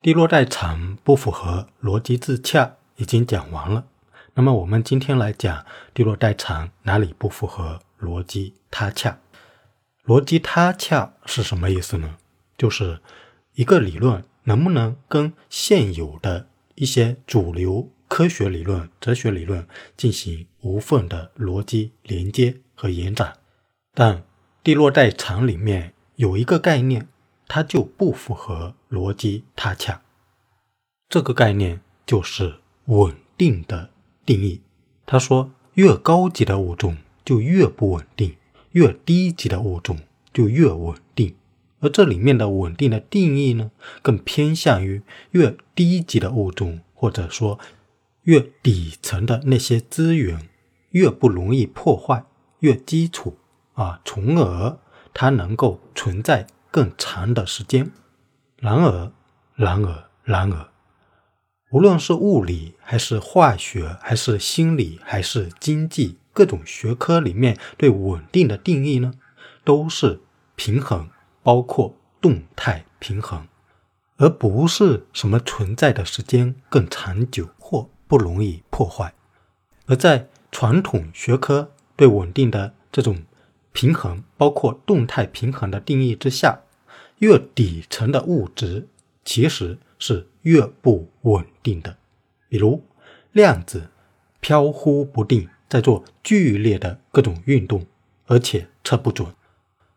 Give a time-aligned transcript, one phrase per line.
[0.00, 3.84] 地落代偿不符合逻辑自洽已经讲完了，
[4.34, 9.18] 那么我们今天来讲地落代偿哪里不符合逻辑他洽？
[10.04, 12.16] 逻辑他洽是什么意思呢？
[12.56, 13.00] 就是
[13.54, 16.46] 一个理论能不能跟现有的
[16.76, 23.36] 一些主流科学理论、哲学理论进行无缝的逻辑连接和延展？
[23.94, 24.22] 但
[24.62, 27.08] 地落代偿里面有一个概念。
[27.48, 30.02] 它就不符合逻辑他洽，
[31.08, 33.88] 这个概念就是稳定的
[34.26, 34.60] 定义。
[35.06, 38.36] 他说，越高级的物种就越不稳定，
[38.72, 39.98] 越低级的物种
[40.30, 41.34] 就越稳定。
[41.80, 43.70] 而这里面的稳定的定义呢，
[44.02, 47.58] 更偏向于越低级的物种，或者说
[48.24, 50.50] 越底层的那些资源
[50.90, 52.24] 越不容易破坏，
[52.58, 53.38] 越基础
[53.72, 54.78] 啊，从而
[55.14, 56.46] 它能够存在。
[56.70, 57.90] 更长的时间。
[58.56, 59.12] 然而，
[59.54, 60.68] 然而，然而，
[61.70, 69.12] 无论是物理，还是化学，还是心理，还是经济，各种学科里面对稳定的定义呢，
[69.64, 70.20] 都是
[70.56, 71.08] 平衡，
[71.42, 73.46] 包括动态平衡，
[74.16, 79.14] 而不是什么存在的时间更长久或不容易破坏。
[79.86, 83.22] 而在传统学科对稳定的这种。
[83.78, 86.62] 平衡包括动态平衡的定义之下，
[87.18, 88.88] 越底层的物质
[89.24, 91.96] 其实是越不稳定的。
[92.48, 92.82] 比如
[93.30, 93.88] 量子
[94.40, 97.86] 飘忽不定，在做剧烈的各种运动，
[98.26, 99.32] 而且测不准。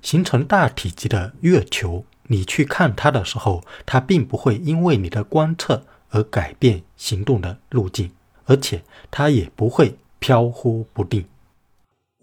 [0.00, 8.12] 形成大体积的月球，你去看它的时候，它并不会因为你的观测而改变行动的路径，
[8.44, 11.24] 而且它也不会飘忽不定。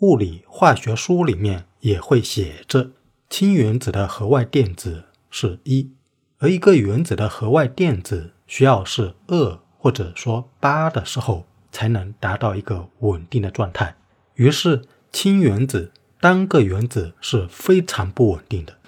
[0.01, 2.89] 物理化学书里面也会写着，
[3.29, 5.91] 氢原子的核外电子是一，
[6.39, 13.95] 而一个原子的核外电子需要是二或者说八的时候，才能达到一个稳定的状态。
[14.33, 18.79] 于是，氢原子单个原子是非常不稳定的，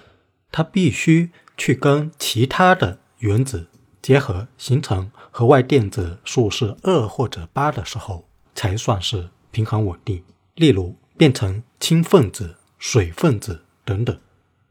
[0.50, 3.68] 它必须去跟其他的原子
[4.02, 10.20] 结合，形成核外电子数是二或者八的时候，才算是平衡稳定。
[10.56, 10.96] 例如。
[11.16, 14.18] 变成氢分子、水分子等等，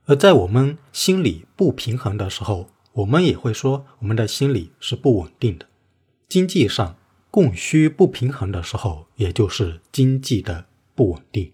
[0.05, 5.65] 而在我们心理不平衡的时候，我们也会说我们的心理是不稳定的。
[6.27, 6.97] 经济上
[7.31, 11.51] 供需不平衡的时候，也就是经济的不稳定。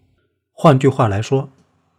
[0.52, 1.50] 换句话来说，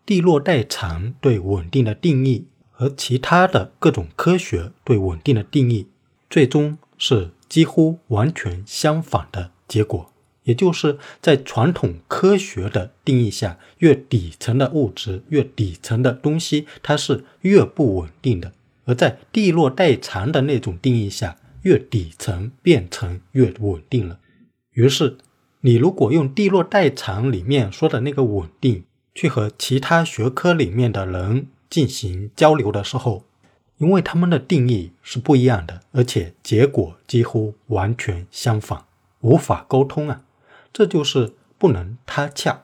[0.05, 5.87] 地落代偿对稳定的定义和其他的各种科学对稳定的定义，
[6.28, 10.09] 最终是几乎完全相反的结果。
[10.45, 18.51] 也就是在传统科学的定义下，越底层的物质、越底层的东西，它是越不稳定的；
[18.84, 24.19] 而在地落代偿的那种定义下，越底层变成越稳定了。
[24.73, 25.19] 于是，
[25.61, 28.84] 你如果用地落代偿里面说的那个稳定，
[29.15, 33.25] 去和其他学科里面的人进行交流的时候，
[33.77, 38.84] 因为他们的定义是不一样的，而且结果几乎完全相反，
[39.21, 40.22] 无法沟通啊。
[40.72, 42.62] 这就是不能他洽，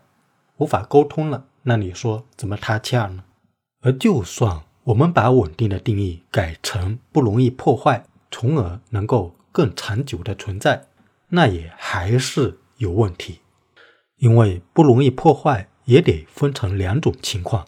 [0.58, 1.46] 无法沟通了。
[1.62, 3.24] 那你说怎么他洽呢？
[3.80, 10.86] 而就算我们把稳定的定义改成不容易破坏，从而能够更长久的存在，
[11.30, 13.40] 那也还是有问题。
[14.18, 17.66] 因为不容易破坏也得分成两种情况：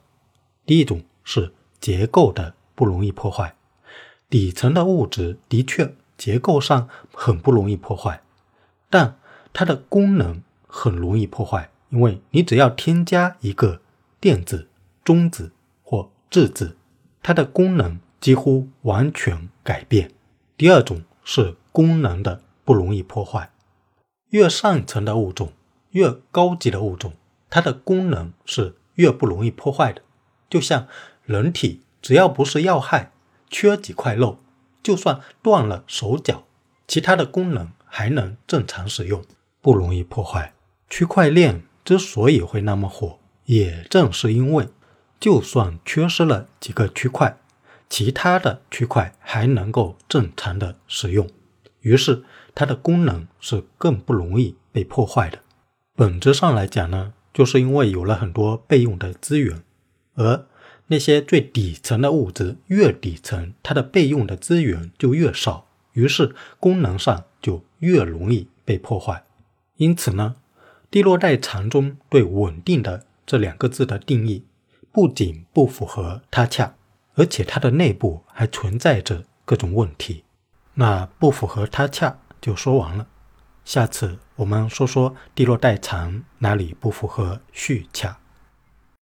[0.65, 3.57] 第一种是结构的不容易破坏，
[4.31, 8.23] 底层的物质的确结构上很不容易破坏，
[8.89, 9.19] 但。
[9.53, 13.81] 它的功能很容易破坏，因为你只要添加一个
[14.21, 14.69] 电子、
[15.05, 16.77] 中子或质子，
[17.23, 20.11] 它的功能几乎完全改变。
[20.57, 23.51] 第二种是功能的不容易破坏，
[24.31, 25.53] 越上层的物种、
[25.91, 27.13] 越高级的物种，
[27.49, 30.03] 它的功能是越不容易破坏的。
[30.51, 30.87] 就像
[31.25, 33.13] 人体，只要不是要害，
[33.49, 34.39] 缺几块肉，
[34.83, 36.45] 就算断了手脚，
[36.87, 39.23] 其他的功能还能正常使用。
[39.61, 40.55] 不容易破坏。
[40.89, 44.69] 区块链之所以会那么火，也正是因为，
[45.21, 47.39] 就算缺失了几个区块，
[47.89, 51.29] 其他的区块还能够正常的使用，
[51.81, 52.25] 于是
[52.55, 55.39] 它的功能是更不容易被破坏的。
[55.95, 59.63] 本质上来讲呢，就是因为有了很多备用的资源，
[60.15, 60.47] 而
[60.87, 69.25] 那些最底层的物质越底层，它的备用的资源就越少，于是功能上就越容易被破坏。
[69.79, 70.37] 因此呢，
[70.91, 74.45] 地落带长中对“稳定”的这两个字的定义，
[74.93, 76.75] 不仅不符合他恰，
[77.15, 80.25] 而且它的内部还存在着各种问题。
[80.75, 83.07] 那不符合他恰就说完了。
[83.65, 88.19] 下次我们说说地落代偿哪里不符合续恰。